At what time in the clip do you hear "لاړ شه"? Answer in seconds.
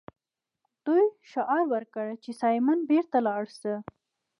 3.27-3.75